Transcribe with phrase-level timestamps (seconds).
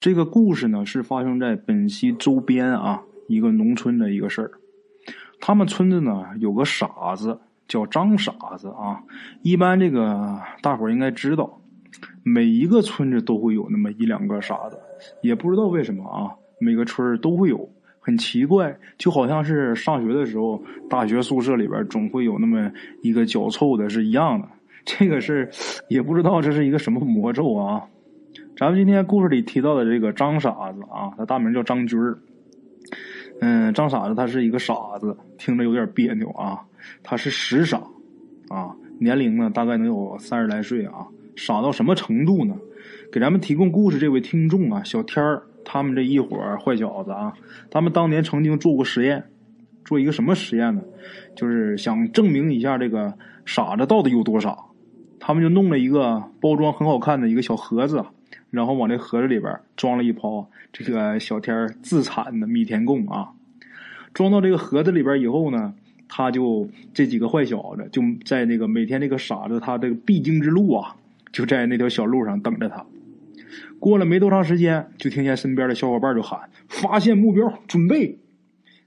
[0.00, 4.50] 这个故事呢，是发生在本溪周边啊一个农村的一个事儿。
[5.38, 7.38] 他们村子呢有个傻子
[7.68, 9.02] 叫张傻子啊。
[9.42, 11.60] 一般这个大伙儿应该知道，
[12.22, 14.80] 每一个村子都会有那么一两个傻子，
[15.20, 17.68] 也不知道为什么啊，每个村儿都会有，
[18.00, 22.72] 很奇怪，就好像是上学的时候，大学宿舍里边总会有那么
[23.02, 24.48] 一个脚臭的是一样的。
[24.86, 25.50] 这个是
[25.88, 27.82] 也不知道这是一个什么魔咒啊。
[28.60, 32.18] 咱们今天故事里提到的这个张傻子啊，他大名叫张军儿。
[33.40, 36.60] 嗯，张傻子他是一个傻子，听着有点别扭啊。
[37.02, 37.78] 他是实傻
[38.50, 41.06] 啊，年龄呢大概能有三十来岁啊。
[41.36, 42.54] 傻到什么程度呢？
[43.10, 47.32] 给咱们提供故事这位听众啊，小天儿，他们这一伙坏小子啊，
[47.70, 49.24] 他们当年曾经做过实验，
[49.86, 50.82] 做一个什么实验呢？
[51.34, 53.14] 就是想证明一下这个
[53.46, 54.54] 傻子到底有多傻。
[55.18, 58.04] 他们就弄了一个包装很好看的一个小盒子。
[58.50, 63.30] 然后往这盒子里边装了一泡这个小天自产的米田共啊，
[64.12, 65.74] 装到这个盒子里边以后呢，
[66.08, 70.96] 他就这几个坏小子就在那个每天那个傻子他这个必经之路啊，
[71.32, 72.84] 就在那条小路上等着他。
[73.78, 78.18] 过了没多长时间，就听见身边的小伙伴就喊：“发现目标，准备！”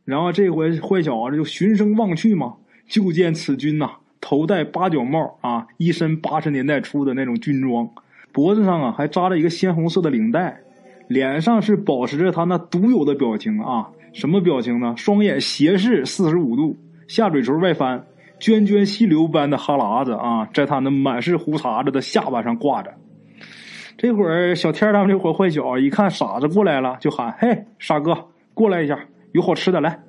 [0.06, 2.56] 然后这回坏小子就循声望去嘛，
[2.88, 3.90] 就见此军呐，
[4.22, 7.90] 头戴八角帽啊，一身八十年代初的那种军装。
[8.34, 10.60] 脖子上啊还扎着一个鲜红色的领带，
[11.08, 14.96] 脸上是保持着他那独有的表情啊，什么表情呢？
[14.98, 16.76] 双眼斜视四十五度，
[17.08, 18.06] 下嘴唇外翻，
[18.40, 22.92] 涓涓细流般的哈喇子啊，在他那满是胡茬子的下巴上挂着。
[23.96, 28.18] 这会儿小天他们这伙坏小一看傻子过来了，就喊：“嘿，傻哥，
[28.56, 29.00] 过来一下，
[29.32, 30.00] 有好吃的来。”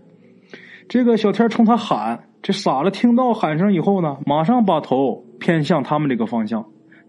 [0.88, 6.64] 这个小天冲他喊，这傻子听到喊声以后呢，马上把头偏向他们这个方向。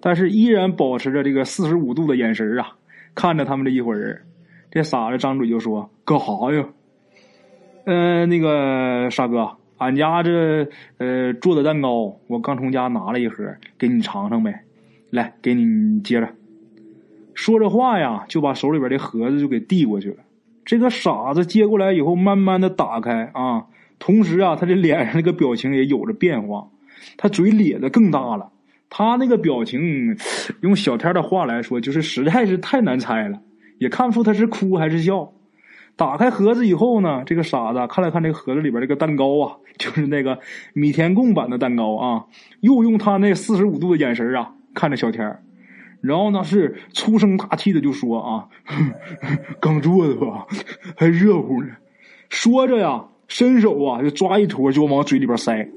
[0.06, 2.76] 但是依然保持着这个四十五度的眼神啊，
[3.16, 4.22] 看着他们这一伙人，
[4.70, 6.64] 这傻子张嘴就说：“干哈呀？”
[7.86, 10.70] 嗯，那个傻哥，俺家这
[11.00, 14.62] 呃做的蛋糕，我刚从家拿了一盒，给你尝尝呗。
[15.10, 16.30] 来，给你接着。
[17.34, 20.18] 说着话呀，就把手里边的盒子就给递过去了。
[20.66, 23.66] 这个傻子接过来以后，慢慢的打开啊，
[23.98, 26.68] 同时啊，他的脸上那个表情也有着变化，
[27.18, 28.52] 他嘴咧的更大了。
[28.90, 30.16] 他那个表情，
[30.62, 33.40] 用小天的话来说，就是实在是太难猜了，
[33.78, 35.32] 也看不出他是哭还是笑。
[35.98, 40.40] 打开盒子以后呢，这个傻子看了看这个盒子里边这个蛋糕啊， 就是那个
[40.74, 42.26] 米田共版的蛋糕啊，
[42.60, 45.40] 又用他那四十五度的眼神啊看着小天
[46.02, 48.48] 然后呢是粗声大气的就说啊，
[49.60, 50.46] 刚做的吧，
[50.98, 51.70] 还热乎呢。
[52.30, 55.68] 说着呀，伸手啊就抓一坨就往嘴里边塞。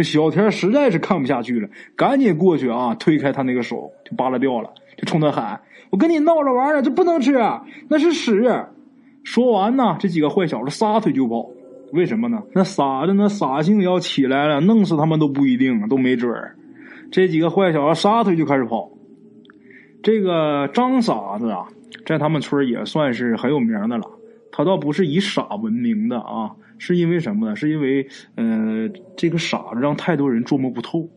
[0.00, 5.60] 这小田实在是看不下去了，赶紧过去啊，推开他那个手，就扒拉掉了，就冲他喊
[5.92, 7.38] ：“我跟你闹着玩呢，这不能吃，
[7.86, 8.64] 那是屎！”
[9.24, 11.46] 说完呢，这几个坏小子撒腿就跑。
[11.92, 12.42] 为什么呢？
[12.54, 16.56] 那傻子那傻性要起来了，弄死他们都不一定，都没准儿。
[17.12, 18.90] 这几个坏小子撒腿就开始跑。
[20.02, 21.66] 这个张傻子啊，
[22.06, 24.04] 在他们村也算是很有名的了。
[24.52, 26.52] 他倒不是以傻闻名的啊。
[26.78, 27.54] 是因为什么呢？
[27.54, 28.06] 是因为，
[28.36, 31.08] 呃，这个傻子让太多人捉摸不透。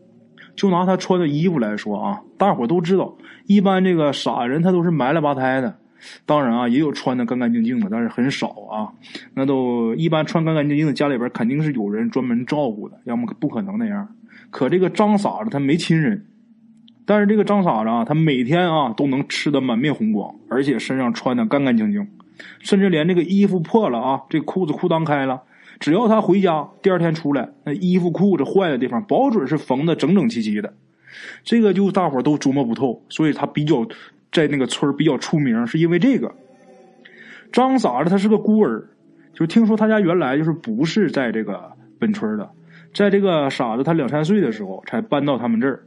[0.54, 5.78] 就拿他穿的衣服来说啊，大伙都知道，一般这个傻人他都是埋了吧胎的。
[6.26, 8.92] 当然啊，也有穿的干干净净的，但是很少啊。
[9.32, 14.06] 那都一般穿干干净净的，家里边肯定是有人专门照顾的，要么不可能那样。
[14.50, 16.26] 可这个张傻子他没亲人，
[17.06, 22.06] 但是这个张傻子啊，他每天啊都能吃的满面红光，而且身上穿的干干净净，
[22.60, 25.42] 甚至连这个衣服破了啊，这裤子裤裆开了。
[25.80, 30.72] 只要他回家，第二天出来，那衣服裤子坏的地方，保准是缝的整整齐齐的。
[31.42, 33.86] 这个就大伙都琢磨不透，所以他比较
[34.32, 36.32] 在那个村比较出名，是因为这个。
[37.52, 38.88] 张傻子他是个孤儿，
[39.32, 42.50] 就听说他家原来就是不是在这个本村的，
[42.92, 45.84] 在这个傻子他两三岁的时候才搬到他们这儿。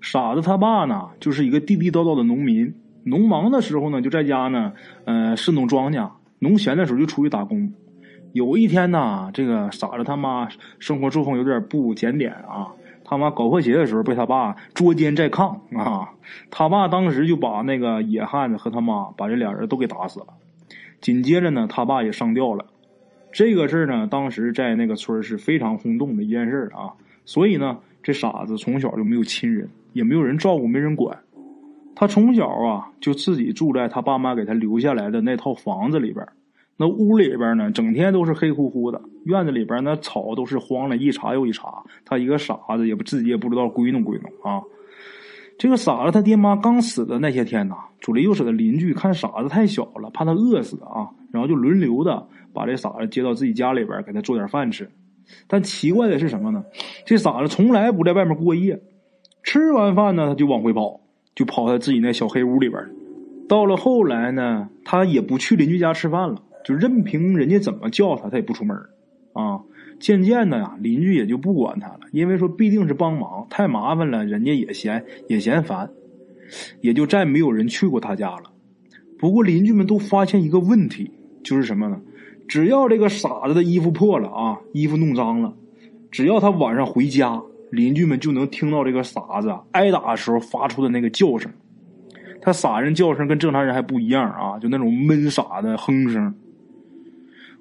[0.00, 2.74] 傻子他爸呢，就是一个地地道道的农民，
[3.04, 4.72] 农忙的时候呢就在家呢，
[5.04, 7.72] 呃，侍弄庄稼；农闲的时候就出去打工。
[8.32, 10.48] 有一天呢，这个傻子他妈
[10.78, 12.68] 生活作风有点不检点啊，
[13.04, 16.10] 他妈搞破鞋的时候被他爸捉奸在炕啊，
[16.50, 20.26] 他爸当时就把那个野汉子和他妈把这俩人都给打死了。
[21.00, 22.66] 紧接着呢，他爸也上吊了。
[23.32, 26.92] 这个事儿呢，当时在那个村是非常轰动的一件事啊。
[27.24, 31.18] 所以呢，这傻子从小就没有亲人，也没有人照顾，没人管。
[31.94, 36.26] 他从小啊就自己住在他爸妈给他留下来的那套房子里边。
[36.76, 41.70] 那屋里边呢，整天都是黑乎乎的；院子里边那草都是荒了一茬又一茬。
[42.06, 44.62] 他一个傻子，也不自己也不知道归弄归弄啊。
[45.58, 54.90] 这个傻子他爹妈刚死的那些天呐，左邻右舍的邻居看傻子太小了，怕他饿死啊，然后就轮流的把这傻子接到自己家里边，给他做点饭吃。
[55.46, 56.64] 但奇怪的是什么呢？
[57.04, 58.80] 这傻子从来不在外面过夜，
[59.42, 60.98] 吃完饭呢他就往回跑，
[61.34, 62.82] 就跑他自己那小黑屋里边。
[63.48, 68.76] 到了后来呢，他也不去邻居家吃饭了，就任凭人家怎么叫他，他也不出门
[69.32, 69.60] 啊。
[69.98, 75.90] 渐渐的呀，邻居也就不管他了，因为说必定是帮忙，太麻烦了，人家也嫌也嫌烦，
[76.80, 78.44] 也就再没有人去过他家了。
[79.18, 81.10] 不过邻居们都发现一个问题，
[81.42, 82.00] 就是什么呢？
[82.48, 85.54] 只要这个傻子的衣服破了啊，衣服弄脏了，
[86.10, 91.50] 只要他晚上回家，邻居们就能听到这个傻子挨打的时候发出的那个叫声。
[92.42, 96.34] 他傻人叫声跟正常人还不一样啊，就那种闷傻的哼声。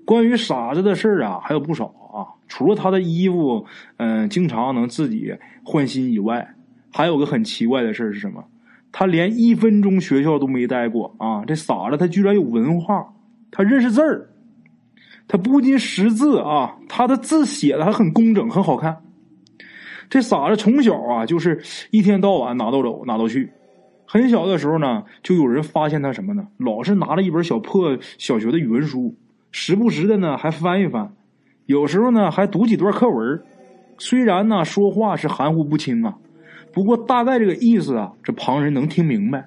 [0.05, 2.25] 关于傻子的事儿啊，还有不少啊。
[2.47, 3.65] 除了他的衣服，
[3.97, 5.33] 嗯，经常能自己
[5.63, 6.55] 换新以外，
[6.91, 8.43] 还有个很奇怪的事是什么？
[8.91, 11.45] 他连一分钟学校都没待过啊！
[11.45, 13.13] 这傻子他居然有文化，
[13.51, 14.29] 他认识字儿。
[15.27, 18.97] 他不仅识字啊，他的字写的还很工整，很好看。
[20.09, 21.61] 这傻子从小啊，就是
[21.91, 23.51] 一天到晚哪都走，哪都去。
[24.05, 26.47] 很小的时候呢，就有人发现他什么呢？
[26.57, 29.15] 老是拿着一本小破小学的语文书，
[29.51, 31.13] 时不时的呢还翻一翻，
[31.67, 33.39] 有时候呢还读几段课文。
[33.99, 36.17] 虽然呢说话是含糊不清啊，
[36.73, 39.45] 不过大概这个意思啊，这旁人能听明白。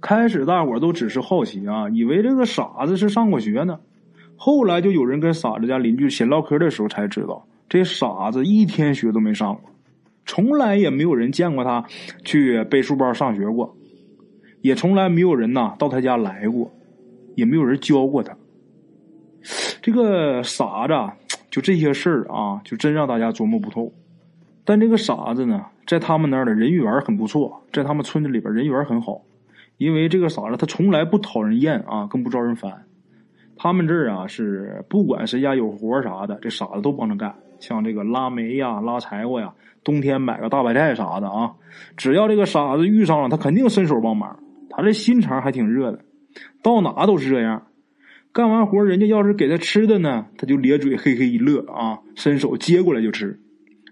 [0.00, 3.80] 开始大伙都只是好奇啊，以为这个傻子是上过学呢。
[4.36, 9.70] 后来就有人跟傻子家邻居闲唠嗑的时候才知道，这傻子一天学都没上过，
[10.26, 11.84] 从来也没有人见过他
[12.24, 13.76] 去背书包上学过，
[14.60, 16.70] 也从来没有人呐到他家来过，
[17.34, 18.36] 也没有人教过他。
[19.82, 20.94] 这个傻子
[21.50, 23.92] 就这些事儿啊，就真让大家琢磨不透。
[24.64, 29.20] 但这个傻子呢，在他们那儿的人缘很不错，在他们村子里边人缘很好，
[29.76, 32.86] 因为这个傻子他从来不讨人厌啊，更不招人烦。
[33.56, 37.34] 他们这儿啊，是不管谁家有活啥的，这傻子都帮着干。
[37.66, 41.52] 像这个拉煤呀、拉柴火呀，冬天买个大白菜啥的啊，
[41.96, 44.38] 只要这个傻子遇上了，他肯定伸手帮忙。
[44.68, 46.00] 他这心肠还挺热的，
[46.62, 47.66] 到哪都是这样。
[48.32, 53.40] 干完活，人家要是给他吃的呢，他就咧嘴嘿嘿一乐啊，伸手接过来就吃，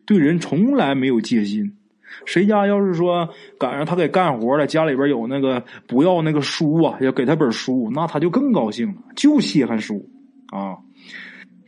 [0.04, 1.76] 对人从来没有戒心。
[2.26, 10.10] 谁家要是说赶上他给干活了，家里边有那个不要那个书啊，要给他本书，那他就更高兴了，就稀罕书
[10.50, 10.76] 啊。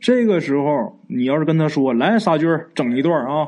[0.05, 3.47] 这个时候，你要是跟他说来傻军整一段啊，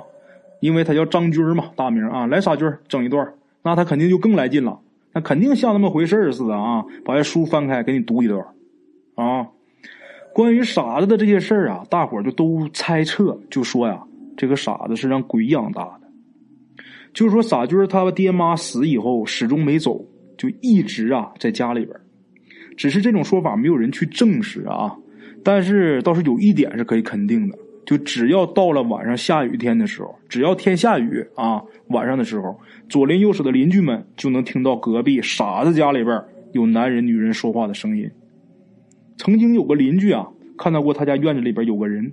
[0.59, 3.31] 因为他叫张军嘛，大名啊，来傻军整一段，
[3.61, 4.79] 那他肯定就更来劲了，
[5.13, 8.43] 那肯定像那么回事似的啊，把这书翻开给你读一段
[9.13, 9.49] 啊。
[10.33, 14.01] 关于傻子的这些事儿啊，大伙儿就都猜测，就说呀，
[14.35, 16.81] 这个傻子是让鬼养大的。
[17.13, 20.03] 就是说，傻军他爹妈死以后始终没走，
[20.35, 21.95] 就一直啊在家里边。
[22.75, 24.97] 只是这种说法没有人去证实啊。
[25.47, 32.59] 但是倒是有一点是可以肯定的，就只要到了晚上下雨天的时候，只要天下雨啊，晚上的时候，
[32.89, 36.21] 左邻右舍的邻居们就能听到隔壁傻子家里边
[36.51, 38.11] 有男人、女人说话的声音。
[39.15, 40.27] 曾经有个邻居啊，
[40.57, 42.11] 看到过他家院子里边有个人。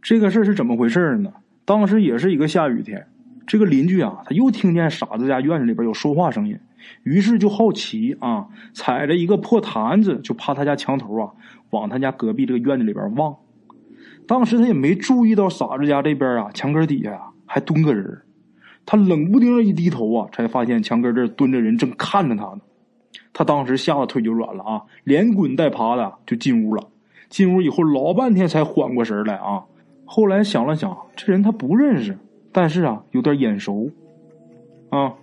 [0.00, 1.30] 这个事儿是怎么回事呢？
[1.66, 3.06] 当时也是一个下雨天。
[3.46, 6.56] 这个邻居啊，他又听见傻子家院子里边有说话声音，
[7.02, 11.32] 于是就好奇啊，踩着一个破坛子，就趴他家墙头啊，
[11.70, 13.36] 往他家隔壁这个院子里边望。
[14.26, 18.22] 当时他也没注意到傻子家这边啊，墙根底下啊还蹲个人。
[18.86, 22.60] 他冷不丁的一低头啊，才发现墙根这蹲着人正看着他呢。
[23.32, 26.88] 他当时吓得腿就软了啊，连滚带爬的就进屋了。
[27.28, 29.64] 进屋以后老半天才缓过神来啊。
[30.04, 32.18] 后来想了想，这人他不认识。
[32.52, 33.90] 但是啊，有点眼熟，
[34.88, 35.14] 啊，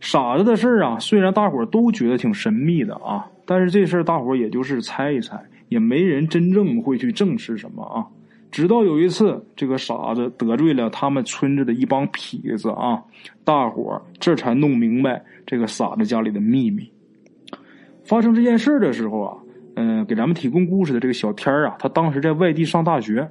[0.00, 8.06] 傻子的事儿啊，虽然大伙都觉得挺神秘的啊，但是这事儿大伙也就是猜一猜，也没人真正会去证实什么啊。
[8.50, 13.02] 直到有一次，这个傻子得罪了他们村子的一帮痞子啊，
[13.44, 16.90] 大伙儿这才弄明白这个傻子家里的秘密。
[18.04, 19.36] 发生这件事的时候啊，
[19.74, 23.30] 嗯，给咱们提供故事的这个小天儿啊，他当时在外地上大学。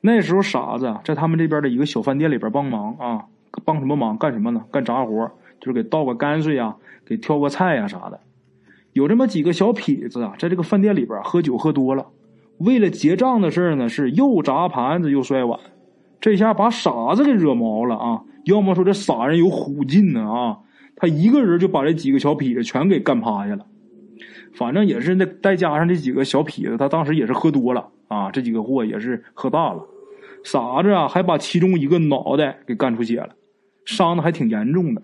[0.00, 3.24] 那时候傻子在他们这边的一个小饭店里边帮忙啊，
[3.66, 4.16] 帮什么忙？
[4.16, 4.64] 干什么呢？
[4.70, 5.30] 干杂活，
[5.60, 8.18] 就是给倒个泔水呀，给挑个菜呀啥的。
[8.92, 12.06] 有这么几个小痞子啊，在这个饭店里边喝酒喝多了，
[12.58, 15.58] 为了结账的事呢，是又砸盘子又摔碗，
[16.20, 18.22] 这下把傻子给惹毛了啊！
[18.44, 20.58] 要么说这傻人有虎劲呢啊，
[20.96, 23.66] 他一个人就把这几个小痞子全给干趴下了。
[24.54, 29.86] 反正也是那再加上这几个小痞子，他当时也是喝多了啊，这几个货也是喝大了。
[30.42, 33.28] 傻子啊，还把其中一个脑袋给干出血了，
[33.84, 35.02] 伤的还挺严重的。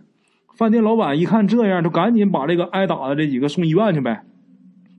[0.57, 4.23] 饭店老板一看这样，就赶紧把这个挨打的这几个送医院去呗。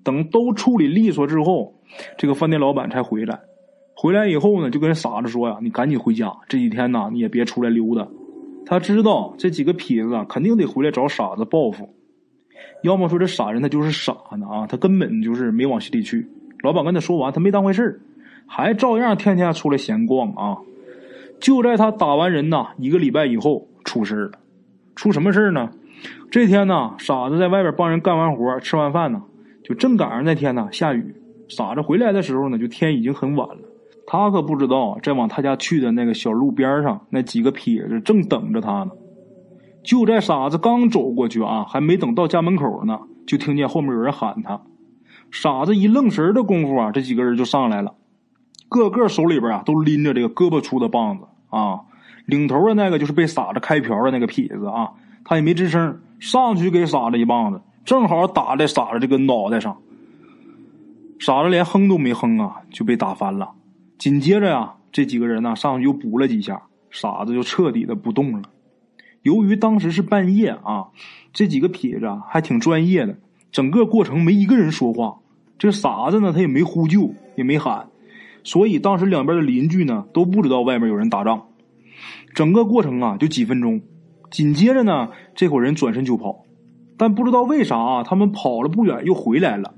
[0.03, 1.73] 等都处理利索之后，
[2.17, 3.39] 这个饭店老板才回来。
[3.95, 8.07] 回来以后呢，就跟傻子说呀：“你赶紧回家，这几天呢，你也别出来溜达。”
[8.65, 11.89] 他知道这几个痞子，肯定得回来找傻子报复。
[12.83, 16.27] 要么说这傻人他就是傻呢啊，他根本就是没往心里去。
[16.61, 17.99] 老板跟他说完，他没当回事
[18.45, 20.57] 还照样天天出来闲逛啊。
[21.39, 24.31] 就在他打完人呐一个礼拜以后，出事了。
[24.97, 25.69] 出什么事呢？
[26.31, 29.21] 这天呢，傻子在外边帮人干完活，吃完饭呢，
[29.63, 31.15] 就正赶上那天呢下雨。
[31.47, 33.57] 傻子回来的时候呢，就天已经很晚了。
[34.07, 38.91] 他可不知道，在往他家去的那个小路边上，那几个痞子正等着他呢。
[39.83, 44.61] 就在傻子刚走过去啊，还没等到家门口呢，就听见后面有人喊他。
[45.29, 47.93] 傻子一愣神的功夫啊，这几个人就上来了，
[48.67, 51.81] 个个手里边啊都拎着这个胳膊粗的棒子啊。
[52.27, 54.91] 领头的那个就是被傻子开瓢的那个痞子啊，
[55.23, 59.77] 他也没吱声，上去给傻子一棒子，正好打在傻子这个脑袋上。
[61.19, 63.51] 傻子连哼都没哼啊，就被打翻了。
[63.97, 68.49] 紧接着呀，这几个人呢上去又补了几下，傻子就彻底的不动了。
[69.23, 70.87] 由于当时是半夜啊，
[71.33, 73.17] 这几个痞子还挺专业的。
[73.53, 75.17] 整个过程没一个人说话，
[75.57, 77.87] 这傻子呢，他也没呼救，也没喊，
[78.43, 81.47] 所以当时两边的邻居呢都不知道外面有人打仗。
[82.37, 83.81] 整个过程啊就几分钟，
[84.29, 86.43] 紧接着呢，这伙人转身就跑，
[86.95, 89.73] 但不知道为啥啊，他们跑了不远又回来了。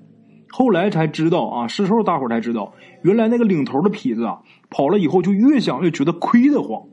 [0.49, 4.39] 后来才知道啊，事后大伙才知道，原来那个领头的痞子啊，
[4.69, 6.83] 跑了以后就越想越觉得亏得慌，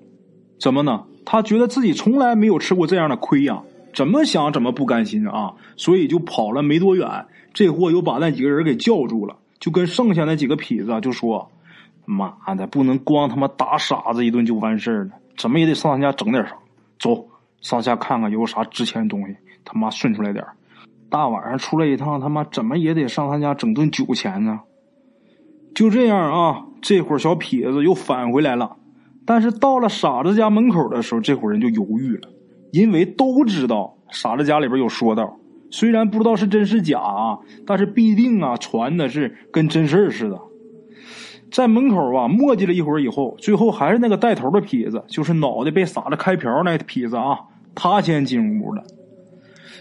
[0.60, 1.02] 怎么呢？
[1.24, 3.64] 他觉得自己从来没有吃过这样的亏呀。
[3.92, 5.54] 怎么想怎么不甘心啊！
[5.76, 11.50] 所以就跑了没多远，这货又把那几个人给叫住了，就跟剩下那几个痞子就说
[12.06, 16.56] ：“妈的，不能光他妈打傻子一顿就完事儿了，怎么也得上他家整点啥。
[16.98, 17.28] 走
[17.60, 20.44] 上下看看有啥值钱的东西，他妈顺出来点
[21.08, 24.60] 大晚上出来一趟，他妈怎么也得上他家整顿酒钱呢。”
[25.74, 28.76] 就这样啊，这伙小痞子又返回来了，
[29.26, 32.30] 但是到了傻子家门口的时候，这伙人就犹豫了。
[32.72, 35.38] 因为都知道傻子家里边有说道，
[35.70, 40.40] 虽然不知道是真是假啊，但是必定啊传的是跟真事儿似的。
[41.50, 47.38] 在门口啊磨叽了一会儿以后，最后还是那个带头的痞子，就是脑袋被撒了开瓢那痞子啊，
[47.74, 48.82] 他先进屋了。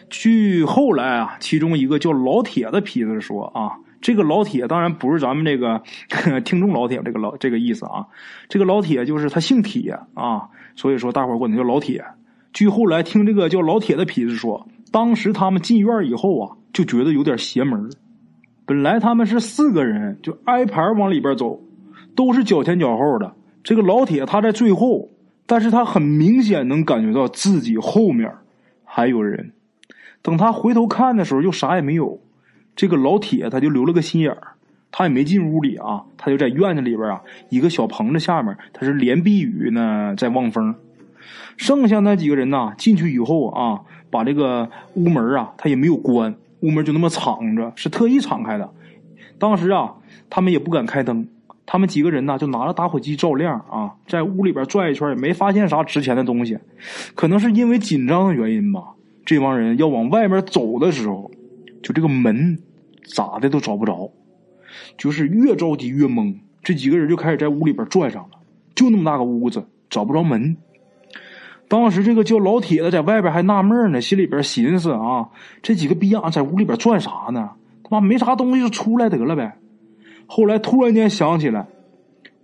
[0.09, 5.81] 据后来啊，其中一个叫老铁的痞子说啊，这个老铁当然不是咱们这个
[6.45, 8.05] 听众老铁这个老这个意思啊，
[8.47, 12.05] 这个老铁就是他姓铁啊，所以说大伙管他叫老铁。
[12.53, 17.89] 据后来听这个叫老铁的痞子说，当时他们进院以后啊，就觉得有点邪门
[18.65, 21.61] 本来他们是四个人，就挨排往里边走，
[22.15, 23.33] 都是脚前脚后的。
[23.63, 25.09] 这个老铁他在最后，
[25.45, 28.31] 但是他很明显能感觉到自己后面
[28.83, 29.51] 还有人。
[30.21, 32.19] 等他回头看的时候，又啥也没有。
[32.75, 34.53] 这个老铁他就留了个心眼儿，
[34.91, 40.75] 他也没进屋里啊，他就在院子里边啊一个小棚子下面，他是连避雨呢，在望风。
[41.57, 48.73] 剩下那几个人呐，进去以后啊，把这个屋门啊，他也没有关，屋门就那么敞着，是特意敞开的。
[49.37, 49.95] 当时啊，
[50.29, 51.27] 他们也不敢开灯，
[51.65, 56.57] 他们几个人呢，就拿着打火机照亮啊，在屋里边转一圈，也没发现啥值钱的东西。
[57.15, 58.81] 可能是因为紧张的原因吧，
[59.25, 61.29] 这帮人要往外面走的时候，
[61.83, 62.57] 就这个门
[63.03, 64.11] 咋的都找不着，
[64.97, 66.35] 就是越着急越懵。
[66.63, 68.39] 这几个人就开始在屋里边转上了，
[68.73, 70.57] 就那么大个屋子，找不着门。
[71.67, 75.29] 当时这个叫老铁的在外边还纳闷呢，心里边寻思啊，
[75.61, 77.51] 这几个逼样在屋里边转啥呢？
[77.83, 79.57] 他妈没啥东西就出来得了呗。
[80.27, 81.67] 后来突然间想起来，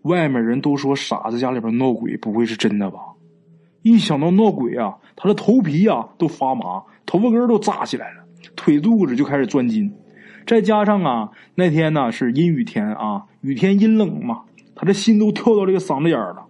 [0.04, 3.00] 外面人都说傻子家里边闹鬼，不会是真的吧？
[3.84, 8.24] 一想到闹鬼啊，他的头皮呀都发麻，头发根都炸起来了，
[8.56, 9.94] 腿肚子就开始钻筋。
[10.46, 14.42] 再加上啊，那天呢是阴雨天啊，雨天阴冷嘛，
[14.76, 16.46] 他这心都跳到这个嗓子眼了。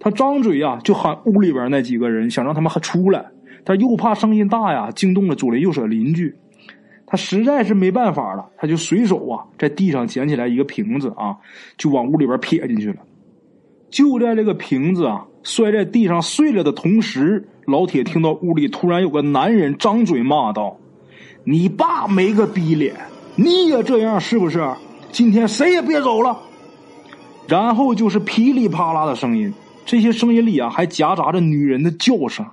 [0.00, 3.26] 他张嘴呀，就喊屋里边那几个人，想让他们还出来，
[3.64, 6.34] 他又怕声音大呀，惊动了左邻右舍邻居。
[7.06, 11.36] 他实在是没办法了，他就随手啊，在地上捡起来一个瓶子啊，
[11.76, 12.96] 就往屋里边撇进去了。
[13.90, 20.76] 就在这个瓶子啊摔在地上碎了的同时，老铁听到屋里突然有个男人张嘴骂道
[21.44, 22.94] ：“你爸没个逼脸，
[23.34, 24.62] 你也这样是不是？
[25.10, 26.38] 今天谁也别走了。”
[27.48, 29.50] 然后就是噼里啪啦的声音。
[29.88, 32.44] 这些声音里啊，还夹杂着女人的叫声。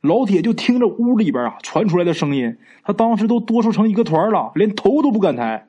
[0.00, 5.66] 老铁就听着屋里边啊传出来的声音，他当时都哆嗦成一个团了，连头都不敢抬。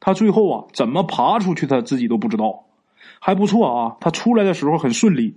[0.00, 2.64] 他最后啊怎么爬出去，他自己都不知道。
[3.18, 5.36] 还不错啊，他出来的时候很顺利。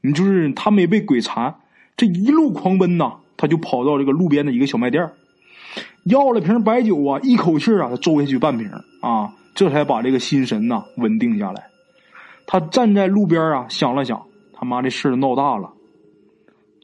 [0.00, 1.56] 你就是他没被鬼缠，
[1.94, 5.10] 这一路狂奔呐，他就跑到这个路边的一个小卖店，
[6.04, 8.70] 要了瓶白酒啊，一口气啊，他周下去半瓶
[9.02, 11.64] 啊，这才把这个心神呐稳定下来。
[12.50, 14.22] 他站在路边啊，想了想，
[14.54, 15.70] 他妈这事闹大了，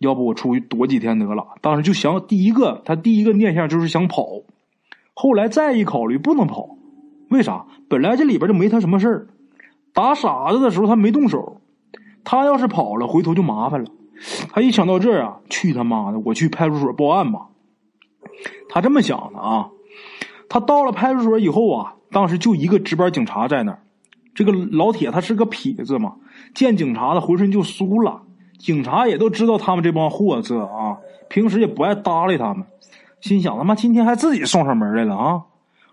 [0.00, 1.54] 要不我出去躲几天得了。
[1.62, 4.26] 当时就想，第一个他第一个念想就是想跑，
[5.14, 6.76] 后来再一考虑，不能跑，
[7.30, 7.64] 为啥？
[7.88, 9.26] 本来这里边就没他什么事儿，
[9.94, 11.62] 打傻子的时候他没动手，
[12.24, 13.90] 他要是跑了，回头就麻烦了。
[14.52, 17.46] 他一想到这儿啊，去他妈的，我去派出所报案吧。
[18.68, 19.70] 他这么想的啊。
[20.50, 23.80] 他到了派出所以后啊，当时就一个值班警察在那儿。
[24.34, 26.14] 这个老铁他是个痞子嘛，
[26.54, 28.22] 见警察的浑身就酥了。
[28.58, 30.98] 警察也都知道他们这帮货色啊，
[31.28, 32.64] 平时也不爱搭理他们。
[33.20, 35.42] 心想他妈今天还自己送上门来了啊！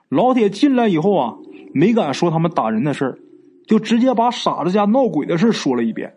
[0.09, 1.35] 老铁进来以后啊，
[1.73, 3.19] 没敢说他们打人的事儿，
[3.67, 6.13] 就直接把傻子家闹鬼的事说了一遍。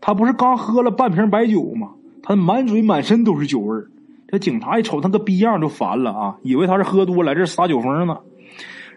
[0.00, 1.90] 他不是刚喝了半瓶白酒吗？
[2.22, 3.90] 他满嘴满身都是酒味儿。
[4.28, 8.18] 这警察一瞅他个逼样就烦了啊，以为他是喝多来这撒酒疯呢。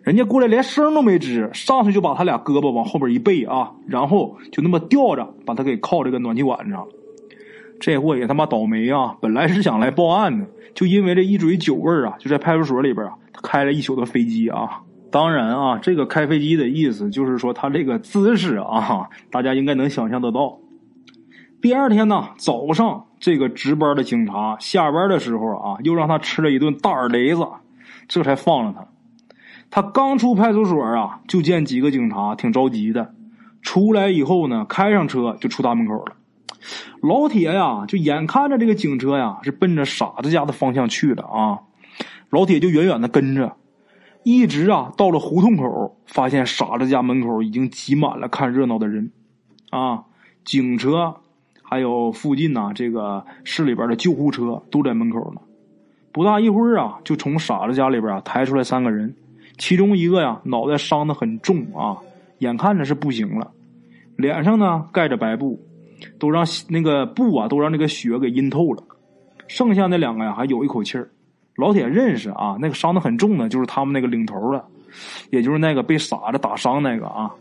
[0.07, 6.87] 人家过来连声都没吱，上去就把他俩胳膊往后边一背啊，然后就那么吊着把他给靠这个暖气管上。
[7.81, 9.17] 这货也他妈倒霉啊！
[9.19, 14.79] 本来是想来报案的，就因为这一嘴酒味儿啊，就在派出所里边啊，开了一宿的飞机啊。
[15.11, 20.57] 当然啊，这个开飞机的意思就是说他这个姿势啊，大家应该能想象得到。
[21.61, 27.45] 第二天呢，早上这个值班的警察下班的时候啊，又让他吃了一顿大耳雷子，
[28.07, 28.87] 这才放了他。
[29.69, 33.13] 他刚出派出所啊，就见几个警察，挺着急的。
[33.61, 36.15] 出来以后呢，开上车就出大门口了。
[37.01, 41.59] 老铁呀，就眼看着这个警车呀是奔着傻子家的方向去了啊，
[42.29, 43.55] 老铁就远远的跟着，
[44.23, 49.11] 一直啊到了胡同口，发现傻子家门口已经挤满了看热闹的人，
[49.69, 50.03] 啊，
[50.43, 51.17] 警车。
[51.69, 55.41] 还有附近呐，这个市里边的救护车都在门口呢。
[56.13, 59.17] 不大一会儿啊，就从傻子家里边啊抬出来三个人，
[59.57, 61.97] 其中一个呀脑袋伤的很重啊，
[62.39, 63.51] 眼看着是不行了，
[64.15, 65.59] 脸上呢盖着白布，
[66.19, 68.83] 都让那个布啊都让那个血给阴透了。
[69.47, 71.09] 剩下那两个呀还有一口气儿。
[71.55, 74.63] 老铁认识啊，那个伤的很重的，就是他们那个领头的，
[75.31, 77.33] 也就是那个被傻子打伤那个啊。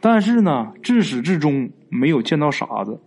[0.00, 3.00] 但是呢，至始至终没有见到傻子。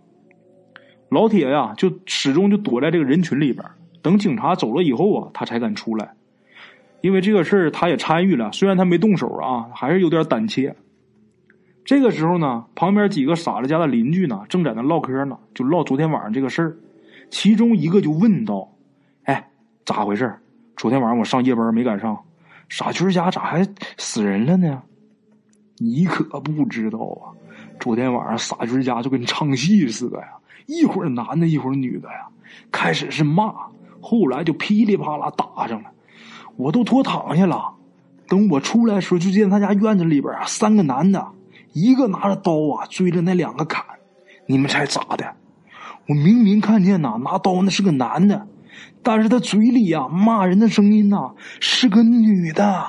[1.08, 3.64] 老铁呀，就始终就躲在这个人群里边，
[4.02, 6.12] 等警察走了以后啊，他才敢出来。
[7.00, 10.74] 因为这个事儿他也参与了，虽然他没动手啊，还是有点胆怯。
[11.84, 16.76] 这个时候呢，旁边几个傻子家的邻居呢，正在那唠嗑呢，就唠昨天晚上这个事儿。
[17.30, 18.68] 其中一个就问道
[19.24, 19.50] ：“哎，
[19.84, 20.34] 咋回事？
[20.76, 22.18] 昨天晚上我上夜班没赶上，
[22.68, 24.82] 傻军家咋还死人了呢？”
[25.78, 27.32] 你可不知道啊，
[27.80, 30.26] 昨天晚上傻军家就跟唱戏似的呀。
[30.66, 32.28] 一会儿男的，一会儿女的呀。
[32.70, 33.54] 开始是骂，
[34.00, 35.90] 后来就噼里啪啦打上了。
[36.60, 37.74] 我都拖躺下了。
[38.28, 41.26] 等我出来的时候，就见他家院子里边啊，三个男的，
[41.72, 43.84] 一个拿着刀啊追着那两个砍。
[44.46, 45.34] 你们猜咋的？
[46.06, 48.46] 我明明看见呐，拿刀那是个男的，
[49.02, 52.86] 但是他嘴里呀骂人的声音呐是个女的。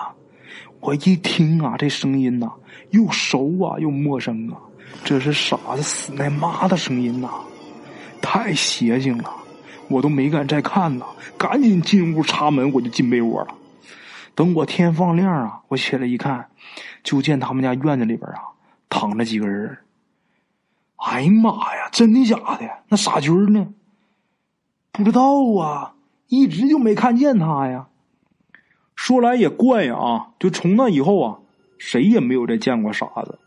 [0.80, 2.52] 我一听啊，这声音呐
[2.90, 4.58] 又熟啊又陌生啊，
[5.04, 7.30] 这是傻子死那妈的声音呐！
[8.22, 9.32] 太邪性了，
[9.92, 11.06] 我都没敢再看呐，
[11.38, 13.54] 赶紧进屋插门，我就进被窝了。
[14.34, 16.50] 等我天放亮啊，我起来一看，
[17.04, 18.40] 就见他们家院子里边啊
[18.90, 19.78] 躺着几个人。
[20.96, 22.70] 哎呀妈呀，真的假的？
[22.88, 23.68] 那傻军呢？
[24.92, 25.22] 不知道
[25.60, 25.94] 啊，
[26.28, 27.88] 一直就没看见他呀。
[28.96, 31.40] 说来也怪呀啊，就从那以后啊，
[31.78, 33.40] 谁也没有再见过傻子。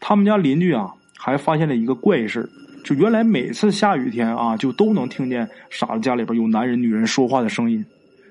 [0.00, 2.50] 他们家邻居啊，还发现了一个怪事
[2.88, 7.84] 就原来每次下雨天啊，就都能听见傻子家里边有男人、女人说话的声音，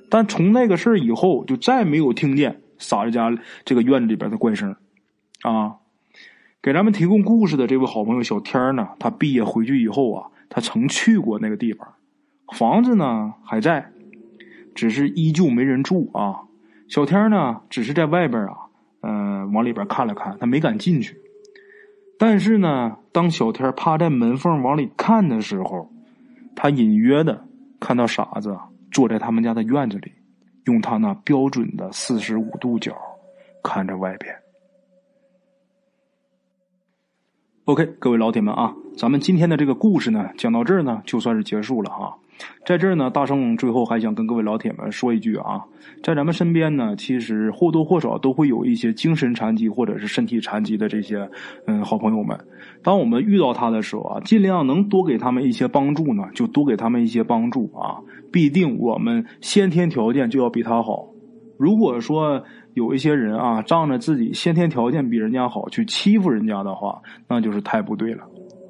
[0.09, 3.31] 但从那个事儿以后，就再没有听见傻子家
[3.63, 4.75] 这个院子里边的怪声
[5.43, 5.75] 啊。
[6.59, 11.87] 给咱们提供故事的这位好朋友小天呢，他毕业回去以后啊，他曾去过那个地方，
[12.57, 13.91] 房子呢还在，
[14.73, 16.37] 只是依旧没人住啊。
[16.87, 18.55] 小天呢，只是在外边啊，
[19.01, 21.15] 嗯，往里边看了看，他没敢进去。
[22.19, 25.91] 但是呢，当小天趴在门缝往里看的时候，
[26.55, 27.45] 他隐约的
[27.79, 28.57] 看到傻子
[28.91, 30.11] 坐在他们家的院子里，
[30.65, 32.97] 用他那标准的四十五度角
[33.63, 34.35] 看着外边。
[37.65, 42.17] OK，各位老铁们啊，咱们今天的这个故事呢，讲到这儿呢，就算是结束了哈。
[42.65, 45.63] 在这儿呢，大圣最后还想跟各位老铁们说一句啊，
[46.03, 51.29] 在咱们身边呢，其实或多或少都会有一些精神残疾或者是身体残疾的这些
[51.65, 52.37] 嗯好朋友们。
[52.83, 57.97] 当我们遇到他的时候啊，尽量能多给他们一些帮助呢，就多给他们一些帮助啊。
[58.31, 61.07] 必定我们先天条件就要比他好。
[61.57, 68.23] 如果说有一些人啊，仗着自己先天条件比人家好去欺负人家的话，那就是太不对了。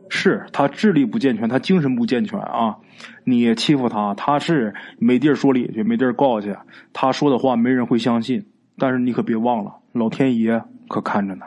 [0.10, 2.78] 是他智力不健全，他精神不健全啊！
[3.24, 6.56] 你欺负他，他是没地儿说理去，没地儿告去，
[6.94, 8.46] 他说的话没人会相信。
[8.78, 11.46] 但是你可别忘了，老天爷可看着呢。